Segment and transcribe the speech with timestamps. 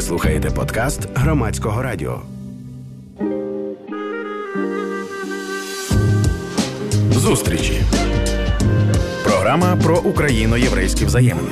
[0.00, 2.22] Ви слухаєте подкаст громадського радіо.
[7.10, 7.82] Зустрічі.
[9.24, 11.48] Програма про україно-єврейські взаємини.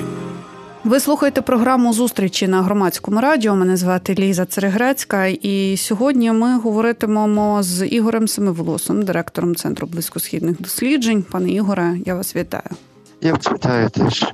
[0.84, 3.56] Ви слухаєте програму зустрічі на громадському радіо.
[3.56, 11.24] Мене звати Ліза Церегрецька, і сьогодні ми говоритимемо з Ігорем Семиволосом, директором Центру близькосхідних досліджень.
[11.30, 12.70] Пане Ігоре, я вас вітаю.
[13.20, 14.24] Я вітаю теж.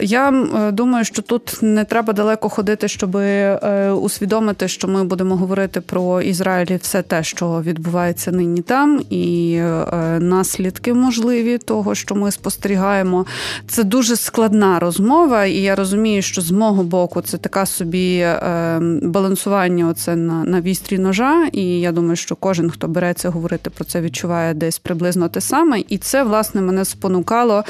[0.00, 0.30] Я
[0.72, 6.20] думаю, що тут не треба далеко ходити, щоб е, усвідомити, що ми будемо говорити про
[6.20, 12.30] Ізраїль і все те, що відбувається нині там, і е, наслідки можливі того, що ми
[12.30, 13.26] спостерігаємо.
[13.66, 18.78] Це дуже складна розмова, і я розумію, що з мого боку це така собі е,
[19.02, 21.48] балансування оце на, на вістрі ножа.
[21.52, 25.82] І я думаю, що кожен, хто береться говорити про це, відчуває десь приблизно те саме.
[25.88, 27.64] І це власне мене спонукало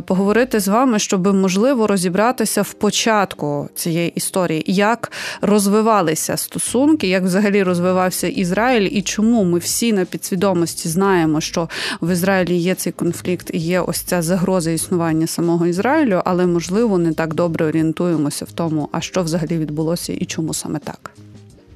[0.00, 7.62] поговорити з вами, щоб можливо розібратися в початку цієї історії, як розвивалися стосунки, як взагалі
[7.62, 11.68] розвивався Ізраїль, і чому ми всі на підсвідомості знаємо, що
[12.00, 16.98] в Ізраїлі є цей конфлікт і є ось ця загроза існування самого Ізраїлю, але можливо
[16.98, 21.10] не так добре орієнтуємося в тому, а що взагалі відбулося і чому саме так.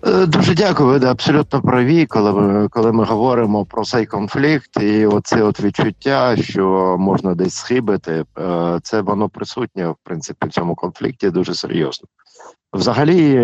[0.06, 5.06] Е, дуже дякую, ви абсолютно праві, коли ми коли ми говоримо про цей конфлікт, і
[5.06, 10.74] оце от відчуття, що можна десь схибити, е, це воно присутнє в принципі в цьому
[10.74, 12.08] конфлікті дуже серйозно.
[12.72, 13.34] Взагалі,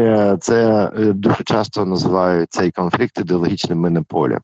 [0.40, 4.40] це е, дуже часто називають цей конфлікт ідеологічним минополем,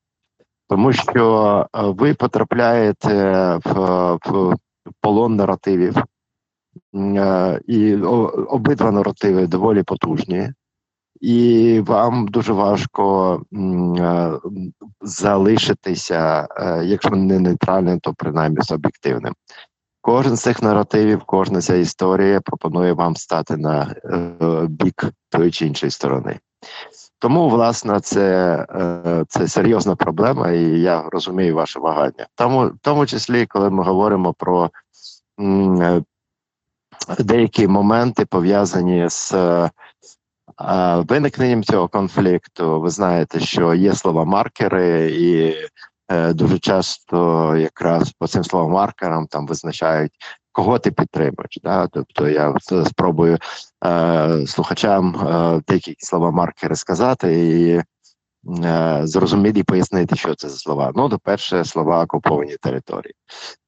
[0.69, 3.15] тому що ви потрапляєте
[3.65, 4.57] в, в
[5.01, 6.05] полон наративів,
[7.67, 7.95] і
[8.49, 10.53] обидва наративи доволі потужні
[11.21, 14.33] і вам дуже важко е,
[15.01, 19.35] залишитися, е, якщо не нейтральним, то принаймні з об'єктивним.
[20.01, 25.67] Кожен з цих наративів, кожна ця історія пропонує вам стати на е, бік тої чи
[25.67, 26.39] іншої сторони.
[27.19, 28.67] Тому, власне, це
[29.29, 32.27] це серйозна проблема, і я розумію ваше вагання.
[32.35, 34.71] Тому, в тому числі, коли ми говоримо про
[37.19, 39.35] деякі моменти пов'язані з
[41.09, 45.57] Виникненням цього конфлікту, ви знаєте, що є слова маркери, і
[46.09, 50.13] е, дуже часто якраз по цим словам маркерам там визначають,
[50.53, 51.59] кого ти підтримуєш.
[51.63, 51.87] Да?
[51.87, 52.55] Тобто я
[52.87, 53.39] спробую
[53.87, 57.83] е, слухачам е, деякі слова маркери сказати і
[58.65, 60.93] е, зрозуміти і пояснити, що це за слова.
[60.95, 63.15] Ну, до перше, слова окуповані території.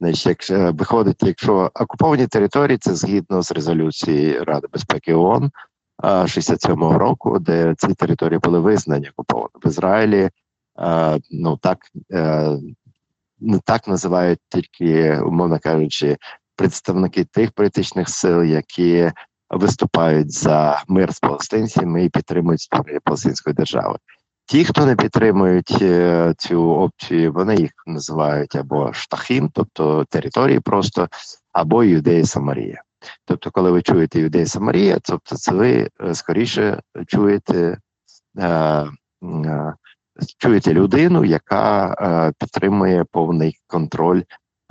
[0.00, 5.50] Значить, якщо виходить, якщо окуповані території, це згідно з резолюцією Ради безпеки ООН,
[6.02, 10.30] 67-го року, де ці території були визнані окуповані в Ізраїлі.
[11.30, 11.78] Ну так
[13.40, 16.16] не так називають тільки, умовно кажучи,
[16.56, 19.12] представники тих політичних сил, які
[19.50, 23.98] виступають за мир з палестинцями і підтримують створення палестинської держави.
[24.46, 31.08] Ті, хто не підтримують е, цю опцію, вони їх називають або штахим, тобто території просто,
[31.52, 32.82] або Юдеї Самарія.
[33.24, 37.78] Тобто, коли ви чуєте Юдея Самарія, тобто це ви е, скоріше чуєте
[38.38, 38.48] е,
[39.22, 39.74] е,
[40.38, 44.22] чуєте людину, яка е, підтримує повний контроль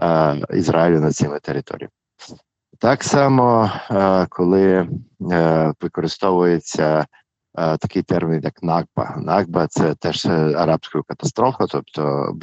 [0.02, 1.92] е, Ізраїлю над цими територіями.
[2.80, 4.90] Так само, е, коли
[5.82, 7.06] використовується
[7.56, 9.16] такий термін, як Накба.
[9.18, 12.34] Накба це теж арабська катастрофа, тобто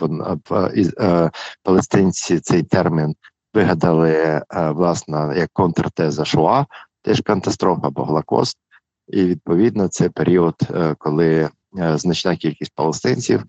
[1.62, 3.14] палестинці цей термін
[3.54, 6.66] вигадали е, власне як контртеза Шуа,
[7.02, 8.58] теж катастрофа або Голокост.
[9.08, 13.44] І відповідно це період, е, коли е, значна кількість палестинців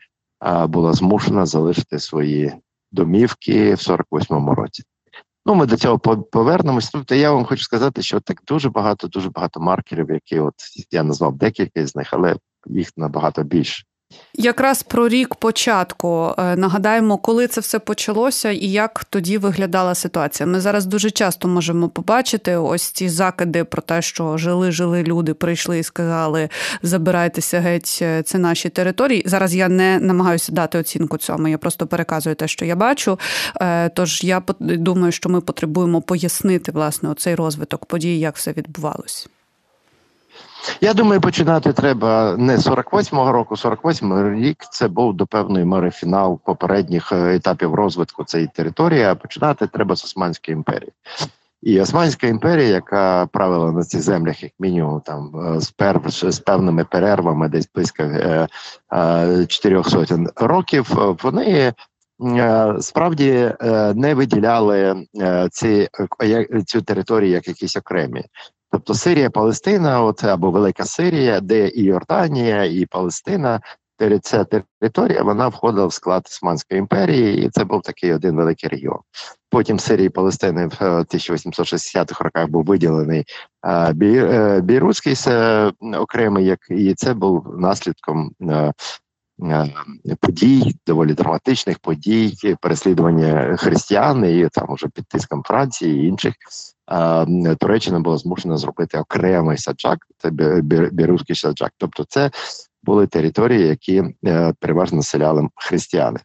[0.68, 2.54] була змушена залишити свої
[2.92, 4.84] домівки в 48-му році.
[5.46, 6.00] Ну, ми до цього
[6.32, 6.90] повернемось.
[6.90, 10.54] Тобто я вам хочу сказати, що так дуже багато, дуже багато маркерів, які от
[10.92, 12.36] я назвав декілька з них, але
[12.66, 13.84] їх набагато більше.
[14.34, 20.48] Якраз про рік початку е, нагадаємо, коли це все почалося і як тоді виглядала ситуація.
[20.48, 25.80] Ми зараз дуже часто можемо побачити ось ці закиди про те, що жили-жили люди, прийшли
[25.80, 26.50] і сказали:
[26.84, 29.24] забирайтеся геть, е, це наші території.
[29.26, 31.48] Зараз я не намагаюся дати оцінку цьому.
[31.48, 33.20] Я просто переказую те, що я бачу.
[33.62, 39.28] Е, тож я думаю, що ми потребуємо пояснити власне оцей розвиток подій, як все відбувалось.
[40.82, 46.40] Я думаю, починати треба не 48-го року, 48-й рік це був до певної мери фінал
[46.46, 49.04] попередніх е, етапів розвитку цієї території.
[49.04, 50.92] А починати треба з Османської імперії.
[51.62, 56.40] І Османська імперія, яка правила на цих землях, як мінімум, там е, з пер з
[56.40, 58.48] певними перервами, десь близько е,
[59.48, 61.74] чотирьох сотень років, вони
[62.80, 63.52] справді
[63.96, 65.06] не виділяли
[65.52, 65.90] ці
[66.66, 68.24] цю територію як якісь окремі.
[68.72, 73.62] Тобто Сирія, Палестина, от або Велика Сирія, де і Йорданія, і Палестина,
[74.22, 74.46] ця
[74.80, 79.00] територія вона входила в склад Османської імперії, і це був такий один великий регіон.
[79.50, 83.26] Потім Сирії і Палестини в 1860-х роках був виділений
[84.62, 85.16] Бійрутський
[85.98, 88.74] окремий, як і це був наслідком Е,
[90.20, 96.34] подій, доволі драматичних подій, переслідування християн і там уже під тиском Франції і інших.
[97.60, 100.30] Туреччина була змушена зробити окремий саджак, це
[100.92, 101.72] Бірузький саджак.
[101.78, 102.32] Тобто, це
[102.84, 106.20] були території, які е, переважно населяли християни.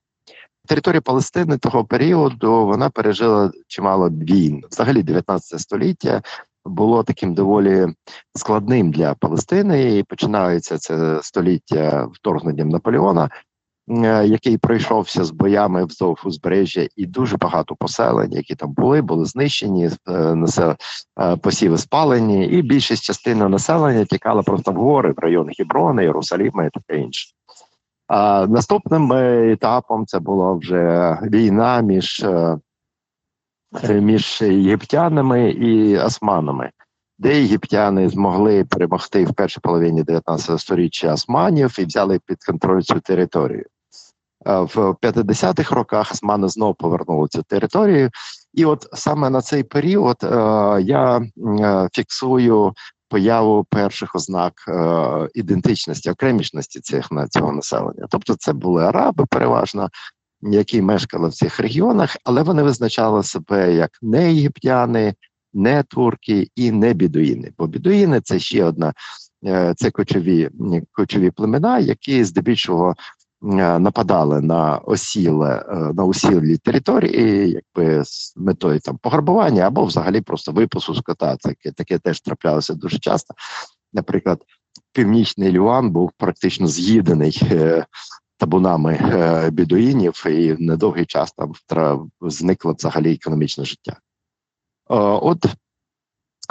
[0.66, 4.62] Територія Палестини того періоду вона пережила чимало війн.
[4.70, 6.22] Взагалі, 19 століття
[6.64, 7.86] було таким доволі
[8.34, 13.30] складним для Палестини, і починається це століття вторгненням Наполеона,
[13.88, 19.24] е, який пройшовся з боями вздовж узбережжя, і дуже багато поселень, які там були, були
[19.24, 20.36] знищені, е,
[21.20, 26.64] е, посіви спалені, і більшість частини населення тікала просто в гори в район Хіброна, Єрусаліма
[26.64, 27.30] і таке інше.
[28.08, 29.12] А наступним
[29.52, 32.26] етапом це була вже війна між
[33.82, 36.70] між єгиптянами і османами,
[37.18, 43.00] де єгиптяни змогли перемогти в першій половині 19 століття османів і взяли під контроль цю
[43.00, 43.64] територію.
[44.44, 48.10] В 50-х роках османи знову повернули цю територію,
[48.54, 50.28] і от саме на цей період е,
[50.82, 52.72] я е, фіксую
[53.08, 58.06] появу перших ознак е, ідентичності, окремішності цих на цього населення.
[58.10, 59.88] Тобто, це були араби, переважно
[60.52, 65.14] які мешкали в цих регіонах, але вони визначали себе як не єгиптяни,
[65.54, 67.52] не турки і не бідуїни.
[67.58, 68.92] Бо бідуїни це ще одна
[69.46, 70.50] е, це кочові
[70.92, 72.94] кочові племена, які здебільшого
[73.42, 80.20] е, нападали на осіле е, на усілі території, якби з метою там пограбування або взагалі
[80.20, 81.36] просто випуску скота.
[81.36, 83.34] Таке таке теж траплялося дуже часто.
[83.92, 84.42] Наприклад,
[84.92, 87.40] північний Люан був практично з'їдений
[88.44, 91.52] табунами е, бідуїнів, і недовгий час там
[92.20, 93.92] зникло взагалі економічне життя.
[93.92, 93.96] Е,
[94.98, 95.46] от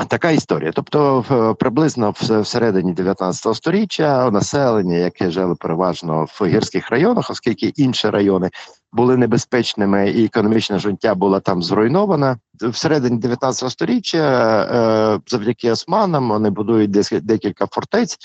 [0.08, 0.72] така історія.
[0.76, 8.50] Тобто, приблизно всередині 19 століття населення, яке жило переважно в гірських районах, оскільки інші райони
[8.92, 12.38] були небезпечними, і економічне життя було там зруйноване.
[12.62, 14.28] Всередині 19 століття,
[14.72, 16.92] е, завдяки османам, вони будують
[17.22, 18.18] декілька фортець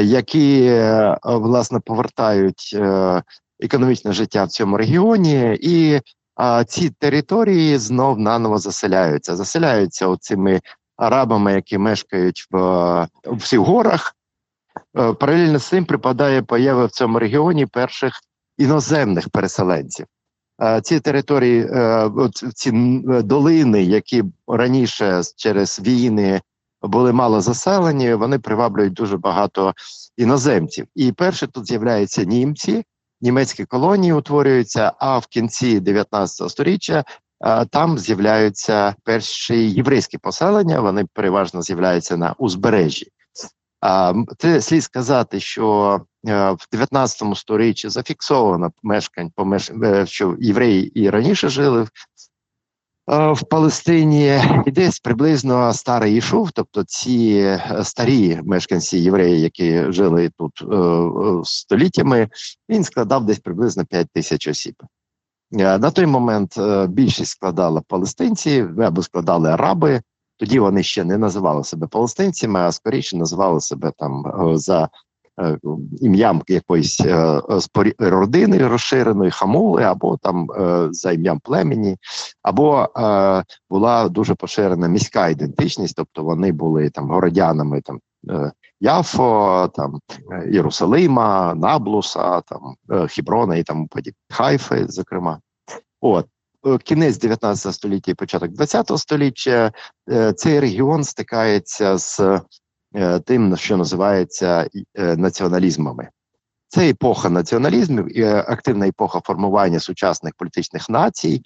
[0.00, 3.22] які е, власне повертають е,
[3.60, 6.00] економічне життя в цьому регіоні, і
[6.66, 9.36] ці території знов наново заселяються.
[9.36, 10.60] Заселяються цими
[10.96, 12.58] арабами, які мешкають в,
[13.24, 14.16] в всіх горах.
[14.98, 18.20] Е, паралельно з цим припадає поява в цьому регіоні перших
[18.58, 20.06] іноземних переселенців.
[20.82, 21.70] Ці території,
[22.54, 22.70] ці
[23.06, 26.40] долини, які раніше через війни
[26.88, 29.74] були мало заселені, вони приваблюють дуже багато
[30.16, 30.86] іноземців.
[30.94, 32.84] І перше тут з'являються німці,
[33.20, 34.92] німецькі колонії утворюються.
[34.98, 37.04] А в кінці 19 століття
[37.70, 40.80] там з'являються перші єврейські поселення.
[40.80, 43.06] Вони переважно з'являються на узбережжі.
[44.38, 49.30] Це слід сказати, що е, в 19 сторіччі зафіксовано мешкань,
[49.84, 51.88] е, що євреї і раніше жили Е,
[53.06, 60.30] в Палестині і десь приблизно старий ішов, тобто ці е, старі мешканці євреї, які жили
[60.38, 62.28] тут е, століттями,
[62.68, 64.74] він складав десь приблизно 5 тисяч осіб.
[65.50, 66.54] На той момент
[66.88, 70.02] більшість складала палестинці або складали араби.
[70.38, 75.05] Тоді вони ще не називали себе палестинцями, а скоріше називали себе там за Е,
[76.00, 77.40] ім'ям якоїсь е,
[77.98, 81.96] родини розширеної хамули, або там е, за ім'ям племені,
[82.42, 82.88] або
[83.70, 88.00] була дуже поширена міська ідентичність, тобто вони були там городянами там.
[88.80, 90.00] Яфо, там
[90.50, 92.60] Єрусалима, Наблуса, там
[93.08, 93.88] Хіброна і тому.
[94.30, 95.40] Хайфи, зокрема,
[96.00, 96.26] от
[96.84, 99.72] кінець 19 століття і початок 20 століття
[100.36, 102.40] цей регіон стикається з Е,
[103.24, 106.08] тим, що називається е, націоналізмами.
[106.68, 111.42] Це епоха націоналізмів і е, активна епоха формування сучасних політичних націй.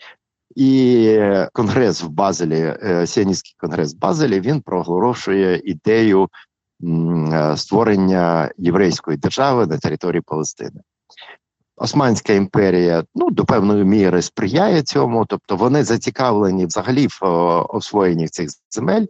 [0.56, 1.18] І
[1.52, 2.74] конгрес в Базелі,
[3.06, 6.28] Сіоністський конгрес в Базелі, він проголошує ідею
[7.56, 10.80] створення єврейської держави на території Палестини.
[11.76, 17.24] Османська імперія ну до певної міри сприяє цьому, тобто вони зацікавлені взагалі в
[17.68, 19.06] освоєнні цих земель.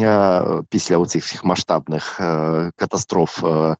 [0.00, 3.76] Е, після оцих всіх масштабних е, катастроф е,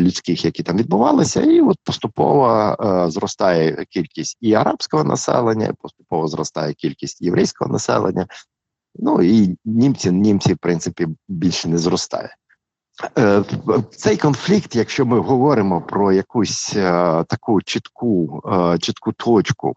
[0.00, 2.76] людських, які там відбувалися, і от поступово
[3.10, 8.26] зростає кількість і арабського населення, поступово зростає кількість єврейського населення.
[8.94, 12.36] Ну і німці, німці, в принципі, більше не зростає.
[13.18, 13.42] Е,
[13.90, 16.82] цей конфлікт, якщо ми говоримо про якусь е,
[17.28, 19.76] таку чітку е, чітку точку,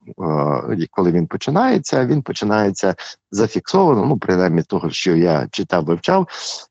[0.92, 2.96] коли він починається, він починається
[3.32, 6.28] зафіксовано, ну принаймні того, що я читав, вивчав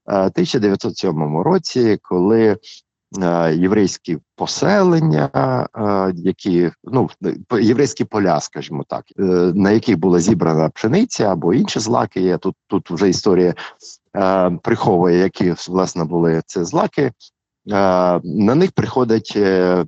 [0.07, 2.57] в 1907 році, коли
[3.52, 5.30] єврейські поселення,
[6.14, 7.10] які ну
[7.60, 9.04] єврейські поля, скажімо так,
[9.54, 12.20] на яких була зібрана пшениця або інші злаки.
[12.20, 13.54] Є тут тут вже історія
[14.16, 17.02] Е, приховує, які власне були ці злаки.
[17.02, 17.12] Е,
[18.24, 19.84] на них приходять е,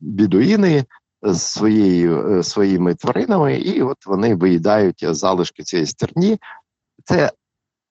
[0.00, 0.84] бідуїни
[1.22, 6.38] з своєю своїми тваринами, і от вони виїдають залишки цієї стерні.
[7.04, 7.32] Це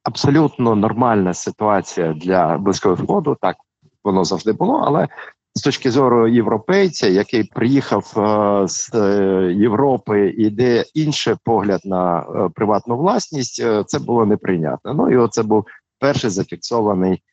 [0.04, 3.38] абсолютно нормальна ситуація для близького сходу.
[3.42, 3.56] Так
[4.04, 5.08] воно завжди було, але
[5.56, 12.20] з точки зору європейця, який приїхав е, з е, Європи і де інший погляд на
[12.20, 14.94] е, приватну власність, це було неприйнятно.
[14.94, 15.66] Ну і оце був
[16.00, 17.24] перший зафіксований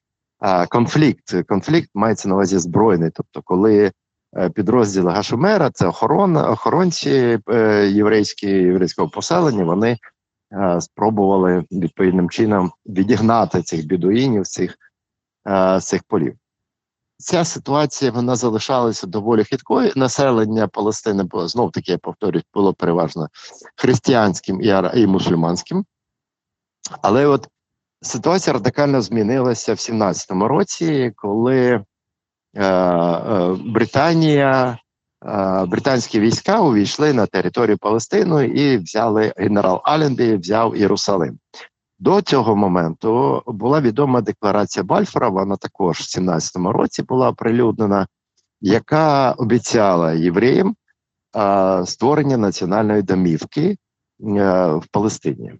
[0.68, 1.34] конфлікт.
[1.48, 3.92] Конфлікт мається на увазі збройний, тобто, коли
[4.54, 7.38] підрозділи Гашумера, це охорона, охоронці
[7.88, 9.96] єврейські єврейського поселення, вони
[10.80, 14.76] спробували відповідним чином відігнати цих бідуїнів цих,
[15.80, 16.34] цих полів
[17.18, 19.92] ця ситуація вона залишалася доволі хиткою.
[19.96, 23.28] Населення Палестини було знов таки, я повторюсь, було переважно
[23.76, 25.84] християнським і і мусульманським.
[27.02, 27.48] Але от
[28.02, 31.84] ситуація радикально змінилася в 17-му році, коли
[32.54, 34.78] е, е, Британія,
[35.26, 41.38] е, британські війська увійшли на територію Палестини і взяли генерал Аленбі, взяв Єрусалим.
[41.98, 45.28] До цього моменту була відома декларація Бальфора.
[45.28, 48.06] Вона також в 17-му році була оприлюднена,
[48.60, 50.76] яка обіцяла євреям
[51.32, 53.76] а, створення національної домівки
[54.22, 55.52] а, е, в Палестині.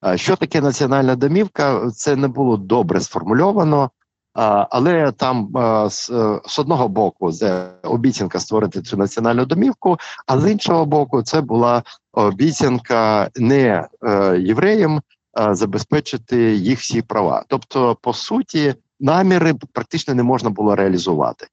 [0.00, 1.90] А, що таке національна домівка?
[1.90, 3.90] Це не було добре сформульовано,
[4.34, 6.10] а, але там а, з,
[6.46, 11.82] з одного боку це обіцянка створити цю національну домівку, а з іншого боку, це була
[12.12, 15.00] обіцянка не е, євреям
[15.34, 17.44] забезпечити їх всі права.
[17.48, 21.46] Тобто, по суті, наміри практично не можна було реалізувати.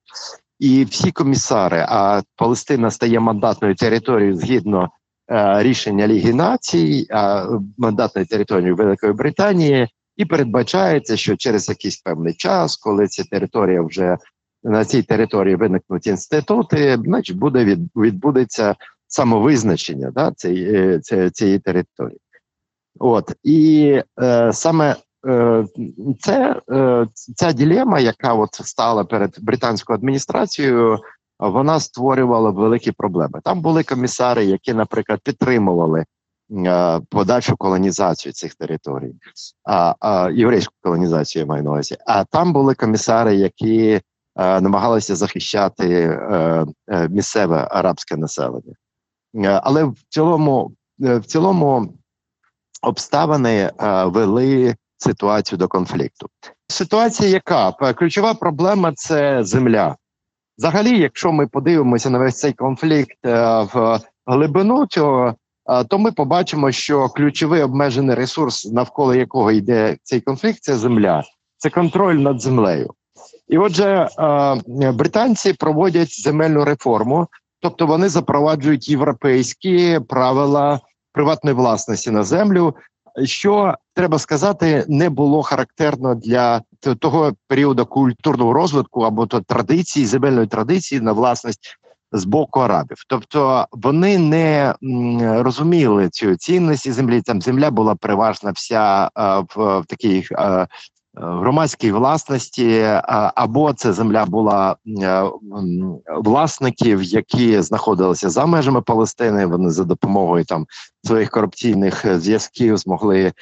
[0.60, 4.90] І всі комісари, а Палестина стає мандатною територією згідно
[5.32, 12.34] е, рішення Ліги Націй, а мандатною територією Великої Британії, і передбачається, що через якийсь певний
[12.34, 14.18] час, коли ця територія вже
[14.64, 18.76] на цій території виникнуть інститути, значить буде від, відбудеться
[19.08, 21.00] самовизначення да, цієї,
[21.32, 22.20] цієї території.
[23.00, 24.96] От і е, саме
[25.28, 25.66] е,
[26.20, 31.00] це е, ця ділема, яка от стала перед британською адміністрацією,
[31.40, 33.40] вона створювала великі проблеми.
[33.44, 36.06] Там були комісари, які, наприклад, підтримували
[36.52, 39.14] е, подальшу колонізацію цих територій,
[39.64, 41.98] а, а єврейську колонізацію я маю на увазі.
[42.08, 44.02] А там були комісари, які е,
[44.62, 48.74] намагалися захищати е, е, місцеве арабське населення.
[49.64, 51.99] Але в цілому, в цілому
[52.82, 53.72] обставини е,
[54.06, 56.28] вели ситуацію до конфлікту.
[56.68, 59.96] Ситуація, яка ключова проблема це земля.
[60.58, 65.36] Взагалі, якщо ми подивимося на весь цей конфлікт е, в глибину цього,
[65.70, 71.24] е, то ми побачимо, що ключовий обмежений ресурс, навколо якого йде цей конфлікт, це земля,
[71.58, 72.94] це контроль над землею.
[73.48, 74.10] І отже,
[74.94, 77.28] британці проводять земельну реформу,
[77.62, 80.80] тобто вони запроваджують європейські правила
[81.12, 82.76] приватної власності на землю,
[83.24, 86.62] що треба сказати, не було характерно для
[87.00, 91.78] того періоду культурного розвитку або то традиції, земельної традиції на власність
[92.12, 92.98] з боку арабів.
[93.08, 94.76] Тобто вони не
[95.42, 97.22] розуміли цю цінності землі.
[97.22, 99.10] Там земля була переважна вся
[99.56, 100.28] в, в такій
[101.20, 102.86] громадській власності,
[103.36, 104.76] або це земля була
[106.24, 109.46] власників, які знаходилися за межами Палестини.
[109.46, 110.66] Вони за допомогою там
[111.04, 113.34] своїх корупційних зв'язків змогли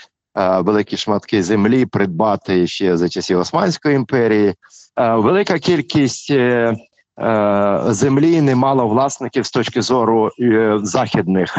[0.59, 4.55] великі шматки землі придбати ще за часів Османської імперії.
[4.97, 6.31] Велика кількість.
[6.31, 6.75] Е,
[7.19, 11.57] е, землі не мало власників з точки зору е, західних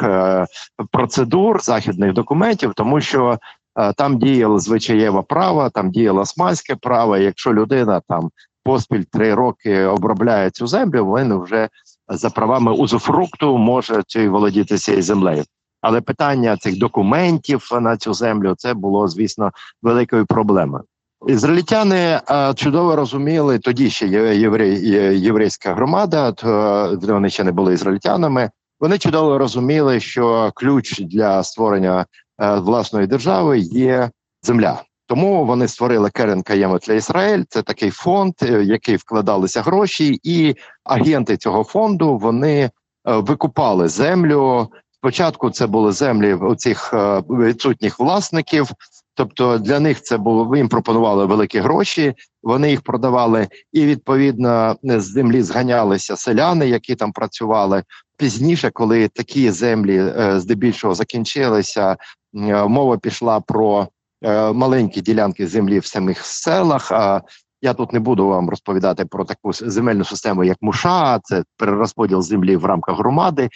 [0.90, 3.57] процедур, західних документів, тому що Е,
[3.96, 7.16] там діяло звичаєве право, там діяло османське право.
[7.16, 8.30] Якщо людина там
[8.64, 11.68] поспіль три роки обробляє цю землю, він вже
[12.08, 15.44] за правами узуфрукту може чи володіти цією землею.
[15.80, 19.50] Але питання цих документів на цю землю це було, звісно,
[19.82, 20.84] великою проблемою.
[21.26, 24.06] Ізраїльтяни е, чудово розуміли тоді ще
[24.36, 24.88] єврей,
[25.20, 28.50] єврейська громада, то вони ще не були ізраїльтянами.
[28.80, 32.06] Вони чудово розуміли, що ключ для створення
[32.38, 34.10] власної держави є
[34.42, 34.82] земля.
[35.06, 37.44] Тому вони створили Керен Каємет для Ізраїль.
[37.48, 42.70] Це такий фонд, в який вкладалися гроші, і агенти цього фонду вони
[43.04, 44.68] викупали землю.
[44.90, 46.94] Спочатку це були землі у цих
[47.28, 48.70] відсутніх власників.
[49.14, 52.14] Тобто для них це було їм пропонували великі гроші.
[52.42, 57.82] Вони їх продавали, і відповідно з землі зганялися селяни, які там працювали
[58.16, 61.96] пізніше, коли такі землі е, здебільшого закінчилися.
[62.34, 63.88] Е, мова пішла про
[64.22, 66.92] е, маленькі ділянки землі в самих селах.
[66.92, 67.22] А
[67.62, 72.56] я тут не буду вам розповідати про таку земельну систему, як Муша, це перерозподіл землі
[72.56, 73.48] в рамках громади.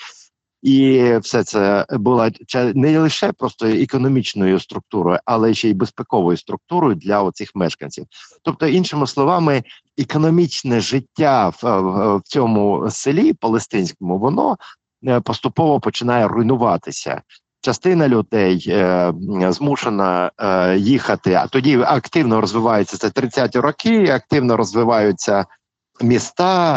[0.62, 2.30] І все це була
[2.74, 8.06] не лише просто економічною структурою, але ще й безпековою структурою для оцих мешканців.
[8.42, 9.62] Тобто, іншими словами,
[9.98, 14.56] економічне життя в, в, цьому селі палестинському воно
[15.06, 17.22] е, поступово починає руйнуватися.
[17.64, 19.12] Частина людей е,
[19.48, 25.46] змушена е, їхати, а тоді активно розвиваються це 30-ті роки, активно розвиваються
[26.00, 26.76] міста.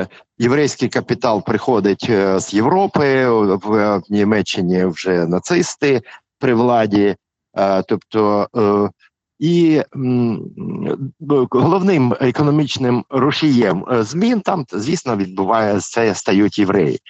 [0.00, 0.06] Е,
[0.38, 3.28] єврейський капітал приходить з Європи
[3.64, 6.02] в Німеччині вже нацисти
[6.38, 7.16] при владі,
[7.88, 8.48] тобто
[9.38, 9.82] і
[11.50, 17.00] головним економічним рушієм змін там, звісно, відбувається стають євреї.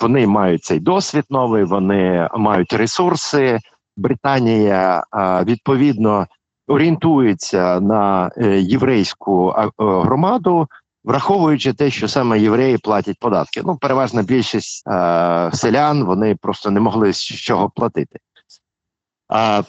[0.00, 3.58] Вони мають цей досвід новий, вони мають ресурси.
[3.96, 5.04] Британія
[5.46, 6.26] відповідно
[6.68, 10.68] орієнтується на єврейську громаду
[11.04, 13.62] враховуючи те, що саме євреї платять податки.
[13.64, 18.18] Ну, переважна більшість е, селян вони просто не могли з чого платити.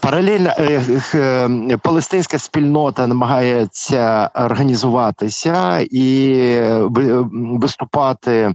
[0.01, 0.81] Паралельно е,
[1.15, 6.59] е, палестинська спільнота намагається організуватися і
[7.31, 8.53] виступати е,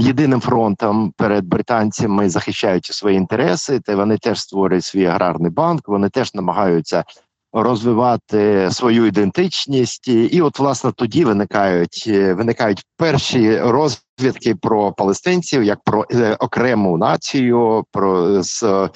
[0.00, 3.80] єдиним фронтом перед британцями, захищаючи свої інтереси.
[3.80, 5.88] Та вони теж створюють свій аграрний банк.
[5.88, 7.04] Вони теж намагаються
[7.52, 15.80] розвивати свою ідентичність, і от власне тоді виникають е, виникають перші розвідки про палестинців як
[15.84, 18.90] про е, окрему націю, про з е,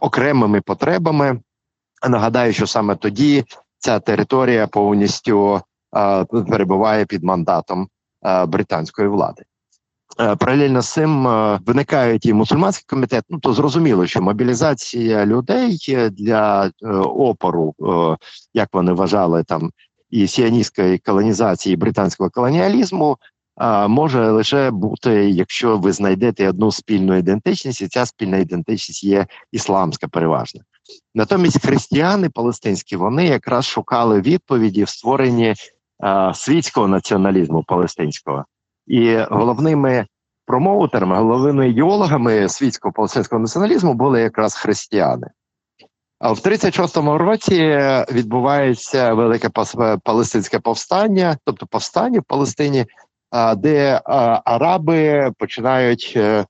[0.00, 1.40] окремими потребами.
[2.08, 3.44] Нагадаю, що саме тоді
[3.78, 5.60] ця територія повністю
[6.48, 7.88] перебуває під мандатом
[8.46, 9.42] британської влади.
[10.20, 13.24] Е, паралельно з цим е, виникають і мусульманський комітет.
[13.30, 15.78] Ну то зрозуміло, що мобілізація людей
[16.10, 17.74] для е, опору,
[18.54, 19.70] як вони вважали, там
[20.10, 23.16] і сіаністської колонізації, і британського колоніалізму.
[23.88, 30.08] Може лише бути, якщо ви знайдете одну спільну ідентичність, і ця спільна ідентичність є ісламська,
[30.08, 30.60] переважна.
[31.14, 35.54] Натомість християни палестинські вони якраз шукали відповіді в створенні
[36.34, 38.44] світського націоналізму палестинського.
[38.86, 40.06] І головними
[40.46, 45.26] промоутерами, головними ідеологами світського палестинського націоналізму були якраз християни.
[46.18, 47.80] А в 36-му році
[48.12, 49.48] відбувається велике
[50.04, 52.86] палестинське повстання, тобто повстання в Палестині,
[53.56, 54.00] де
[54.44, 56.46] араби починають, е,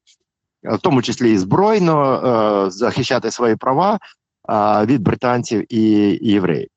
[0.62, 3.98] в тому числі і збройно, е, захищати свої права
[4.84, 5.82] від британців і
[6.22, 6.68] євреїв.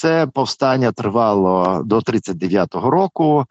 [0.00, 3.44] Це повстання тривало до 39-го року.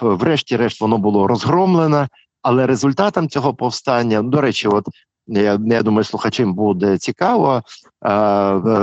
[0.00, 2.08] Врешті-решт воно було розгромлене,
[2.42, 4.84] але результатом цього повстання, до речі, от
[5.26, 7.62] я я думаю, слухачам буде цікаво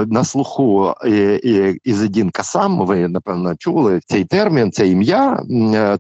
[0.08, 0.94] на слуху
[1.84, 2.86] Ізедін Касам.
[2.86, 5.44] Ви напевно чули цей термін, це ім'я.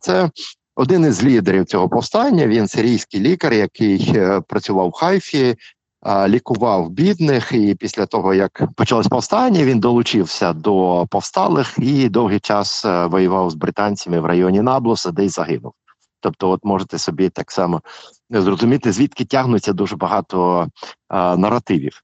[0.02, 0.30] Це
[0.76, 2.48] один із лідерів цього повстання.
[2.48, 5.56] Він сирійський лікар, який е, працював в Хайфі
[6.28, 12.86] лікував бідних, і після того як почалось повстання, він долучився до повсталих і довгий час
[12.86, 15.74] е, воював з британцями в районі Наблуса, де й загинув.
[16.20, 17.82] Тобто, от можете собі так само
[18.30, 20.68] зрозуміти, звідки тягнуться дуже багато
[21.08, 22.02] а, наративів.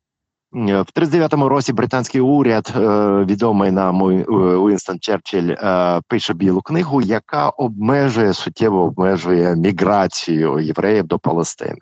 [0.56, 2.80] Е, в 39-му році британський уряд, е,
[3.26, 5.56] відомий нам Уінстон Черчилль,
[6.08, 11.78] пише білу книгу, яка обмежує суттєво обмежує міграцію євреїв до Палестини.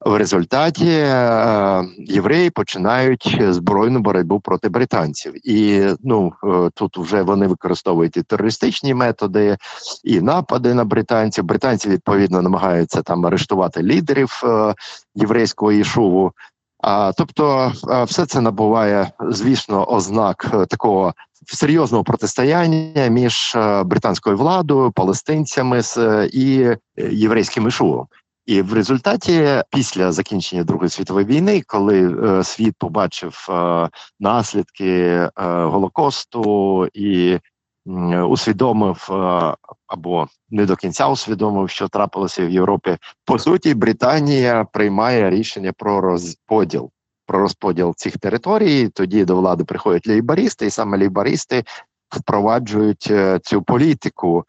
[0.00, 7.46] В результаті е, євреї починають збройну боротьбу проти британців, і ну е, тут вже вони
[7.46, 9.56] використовують і терористичні методи,
[10.04, 11.44] і напади на британців.
[11.44, 14.74] Британці відповідно намагаються там арештувати лідерів е,
[15.14, 16.32] єврейського ішуву.
[16.82, 17.72] А тобто,
[18.06, 21.14] все це набуває, звісно, ознак такого
[21.46, 25.80] серйозного протистояння між британською владою, палестинцями
[26.32, 28.06] і єврейським ішувом.
[28.46, 33.88] І в результаті, після закінчення Другої світової війни, коли е, світ побачив е,
[34.20, 37.38] наслідки е, голокосту і
[38.28, 39.08] усвідомив
[39.86, 42.96] або не до кінця усвідомив, що трапилося в Європі.
[43.24, 46.90] По суті, Британія приймає рішення про розподіл.
[47.26, 51.64] Про розподіл цих територій тоді до влади приходять лейбористи, і саме лейбористи
[52.10, 54.44] впроваджують цю політику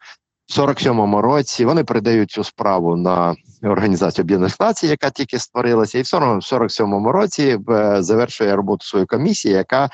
[0.50, 1.64] 47-му році.
[1.64, 7.58] Вони передають цю справу на Організацію Об'єднаних Націй, яка тільки створилася, і в 47-му році
[7.70, 9.88] е, завершує роботу свою комісію, яка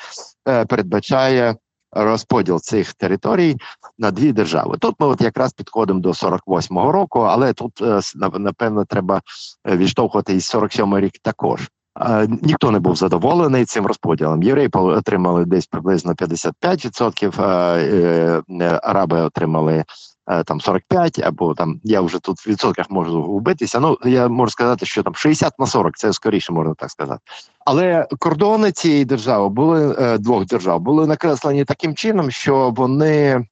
[0.48, 1.56] е, передбачає
[1.92, 3.56] розподіл цих територій
[3.98, 4.76] на дві держави.
[4.80, 8.00] Тут ми от якраз підходимо до 48-го року, але тут е,
[8.38, 9.22] напевно треба
[9.66, 11.68] відштовхувати і 47-й рік також.
[12.42, 14.42] Ніхто не був задоволений цим розподілом.
[14.42, 18.42] Євреї отримали десь приблизно 55%,
[18.82, 19.84] араби отримали
[20.46, 23.80] там 45, або там я вже тут в відсотках можу вбитися.
[23.80, 27.20] Ну я можу сказати, що там 60 на 40, це скоріше можна так сказати.
[27.70, 33.44] Але кордони цієї держави були е, двох держав, були накреслені таким чином, що вони е,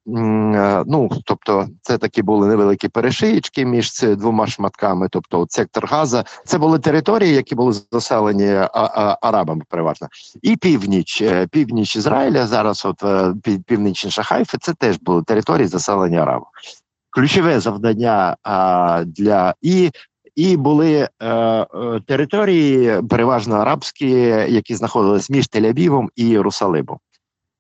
[0.86, 5.08] ну тобто, це такі були невеликі перешиїчки між двома шматками.
[5.10, 10.08] Тобто, от сектор Газа, це були території, які були заселені а, арабами, переважно,
[10.42, 13.02] і північ, північ Ізраїля зараз, от
[13.66, 16.50] північніша Хайфи, це теж були території заселені арабами
[17.10, 19.90] ключове завдання а, для і.
[20.36, 21.66] І були е, е,
[22.06, 24.10] території, переважно арабські,
[24.48, 26.98] які знаходились між Тель-Авівом і Єрусалимом.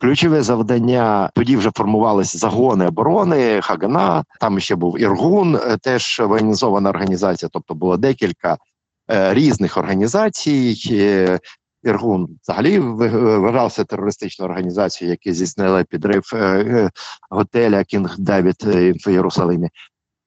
[0.00, 4.24] Ключове завдання тоді вже формувалися загони оборони, Хагана.
[4.40, 7.48] Там ще був Іргун, е, теж воєнізована організація.
[7.52, 8.56] Тобто було декілька
[9.10, 10.74] е, різних організацій.
[10.90, 11.38] Е,
[11.86, 16.90] Іргун взагалі вважався терористичною організацією, яка здійснила підрив е, е,
[17.30, 18.64] готеля Кінг Девід
[19.06, 19.68] в Єрусалимі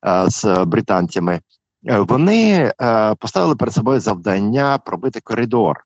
[0.08, 1.40] е, з британцями.
[1.84, 2.72] Вони
[3.20, 5.84] поставили перед собою завдання пробити коридор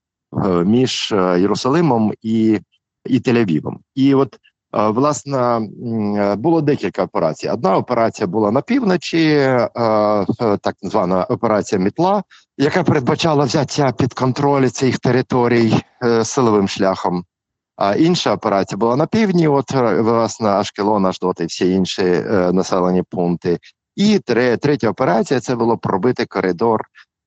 [0.65, 2.60] між Єрусалимом і
[3.06, 3.75] і Тель-Авівом.
[3.95, 4.39] І от
[4.73, 5.60] власне
[6.38, 7.49] було декілька операцій.
[7.49, 9.36] Одна операція була на півночі,
[10.62, 12.23] так звана операція Мітла,
[12.58, 17.25] яка передбачала взяття під контроль цих територій е, силовим шляхом.
[17.75, 23.03] А інша операція була на півдні, от власне Ашкелон, Аждот і всі інші е, населені
[23.10, 23.60] пункти.
[23.95, 26.82] І третя операція це було пробити коридор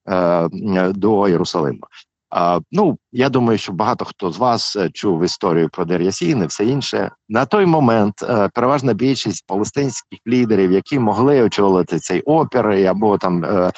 [0.08, 0.48] е,
[0.94, 1.86] до Єрусалима.
[2.30, 6.46] А, Ну я думаю, що багато хто з вас е, чув історію про Дер'ясін і
[6.46, 7.10] все інше.
[7.28, 13.44] На той момент е, переважна більшість палестинських лідерів, які могли очолити цей опір, або там
[13.44, 13.72] е,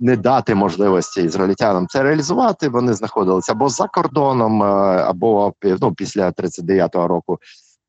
[0.00, 2.68] не дати можливості ізраїльтянам це реалізувати.
[2.68, 4.66] Вони знаходилися або за кордоном, е,
[5.06, 7.38] або ну, після 39-го року.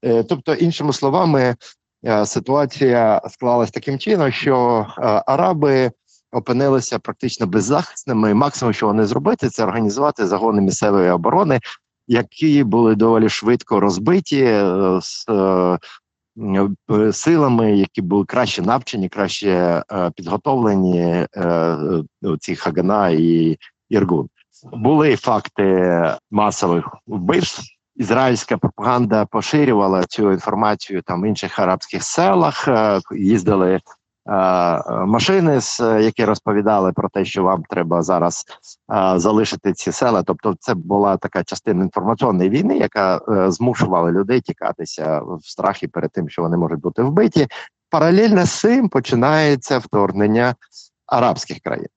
[0.05, 1.55] Е, тобто, іншими словами,
[2.25, 4.87] ситуація склалась таким чином, що
[5.27, 5.91] араби
[6.31, 8.33] опинилися практично беззахисними.
[8.33, 11.59] Максимум, що вони зробити, це організувати загони місцевої оборони,
[12.07, 14.61] які були доволі швидко розбиті
[15.01, 15.25] з
[16.91, 21.77] Е, силами, які були краще навчені, краще е, підготовлені е,
[22.39, 23.57] ці Хагана і
[23.89, 24.29] Іргун.
[24.73, 25.91] Були факти
[26.31, 27.63] масових вбивств.
[27.95, 32.69] Ізраїльська пропаганда поширювала цю інформацію там в інших арабських селах.
[33.11, 33.79] Їздили
[35.05, 38.45] машини, які розповідали про те, що вам треба зараз
[39.15, 40.23] залишити ці села.
[40.23, 46.11] Тобто, це була така частина інформаційної війни, яка е, змушувала людей тікатися в страхі перед
[46.11, 47.47] тим, що вони можуть бути вбиті.
[47.89, 50.55] Паралельно з цим починається вторгнення
[51.05, 51.87] арабських країн.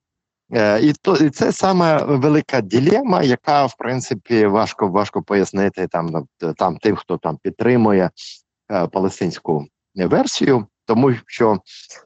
[0.53, 6.27] Е, і то і це саме велика ділема, яка в принципі важко важко пояснити там
[6.57, 8.11] там тим, хто там підтримує
[8.71, 11.59] е, палестинську версію тому що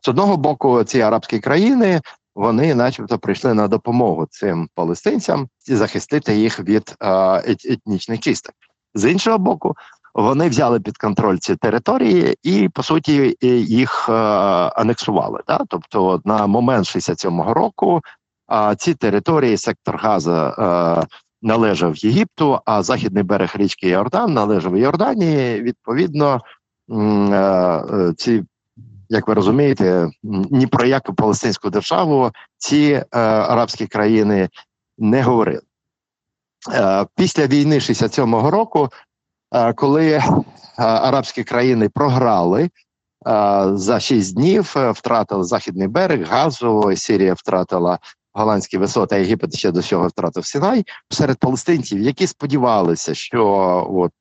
[0.02, 2.00] з одного боку ці арабські країни
[2.34, 8.54] вони, начебто, прийшли на допомогу цим палестинцям і захистити їх від е, етнічних чисток.
[8.94, 9.74] З іншого боку,
[10.14, 13.36] вони взяли під контроль ці території і по суті
[13.68, 15.40] їх е, анексували.
[15.48, 15.60] Да?
[15.68, 18.00] Тобто, на момент 67-го року
[18.52, 20.54] е, ці території, сектор Газа.
[21.02, 25.62] Е, Належав Єгипту, а західний берег річки Йордан належав Йорданії.
[25.62, 26.40] Відповідно,
[28.16, 28.44] ці
[29.12, 30.10] як ви розумієте,
[30.50, 34.48] ні про яку палестинську державу ці е, арабські країни
[34.98, 35.62] не говорили.
[36.72, 38.88] Е, після війни 67-го року,
[39.54, 40.22] е, коли е,
[40.78, 42.70] арабські країни програли е,
[43.74, 47.98] за 6 днів, е, втратили західний берег, газу, Сирія втратила
[48.34, 53.46] голландські висоти, а Єгипет ще до цього втратив Сінай серед палестинців, які сподівалися, що
[53.90, 54.12] от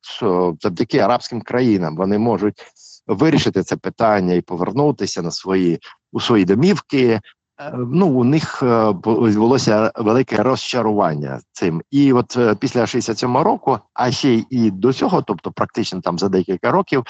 [0.62, 2.64] завдяки арабським країнам вони можуть
[3.08, 5.80] вирішити це питання і повернутися на свої
[6.12, 7.20] у свої домівки.
[7.62, 13.80] Е, ну у них е, відбулося велике розчарування цим, і от е, після 67 року,
[13.94, 17.04] а ще й до цього, тобто практично там за декілька років,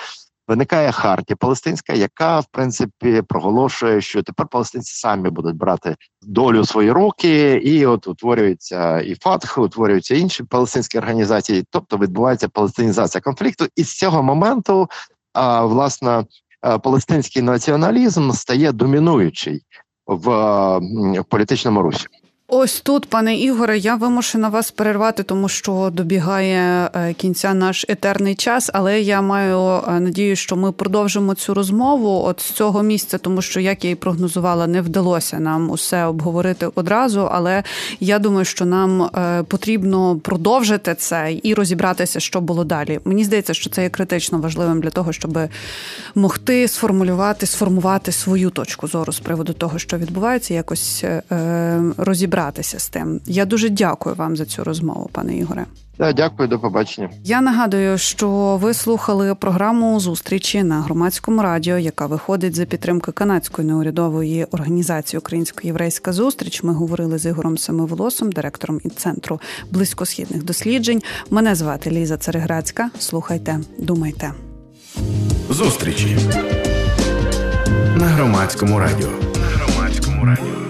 [0.51, 6.91] виникає хартія палестинська, яка в принципі проголошує, що тепер палестинці самі будуть брати долю свої
[6.91, 13.83] руки, і от утворюється і ФАТХ, утворюються інші палестинські організації, тобто відбувається палестинізація конфлікту, і
[13.83, 14.89] з цього моменту
[15.33, 16.25] а, власне
[16.83, 19.61] палестинський націоналізм стає домінуючий
[20.07, 20.29] в,
[21.19, 22.07] в політичному русі.
[22.53, 28.35] Ось тут, пане Ігоре, я вимушена вас перервати, тому що добігає е, кінця наш етерний
[28.35, 28.69] час.
[28.73, 33.41] Але я маю е, надію, що ми продовжимо цю розмову от з цього місця, тому
[33.41, 37.21] що, як я і прогнозувала, не вдалося нам усе обговорити одразу.
[37.31, 37.63] Але
[37.99, 42.99] я думаю, що нам е, потрібно продовжити це і розібратися, що було далі.
[43.05, 45.39] Мені здається, що це є критично важливим для того, щоб
[46.15, 51.05] могти сформулювати, сформувати свою точку зору з приводу того, що відбувається, якось
[51.97, 53.21] розібрати розбиратися з тим.
[53.25, 55.65] Я дуже дякую вам за цю розмову, пане Ігоре.
[56.15, 57.09] Дякую, до побачення.
[57.23, 63.67] Я нагадую, що ви слухали програму зустрічі на громадському радіо, яка виходить за підтримки канадської
[63.67, 66.63] неурядової організації Українсько-єврейська зустріч.
[66.63, 69.39] Ми говорили з Ігорем Семиволосом, директором і центру
[69.71, 71.01] близькосхідних досліджень.
[71.29, 72.89] Мене звати Ліза Цареградська.
[72.99, 74.31] Слухайте, думайте.
[75.49, 76.17] Зустрічі
[77.95, 79.09] на громадському радіо.
[79.35, 80.60] На громадському радіо.